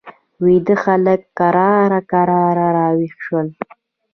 ویده 0.43 0.75
خلک 0.83 1.21
کرار 1.39 1.91
کرار 2.11 2.57
را 2.77 2.87
ویښ 2.97 3.15
شول. 3.25 3.47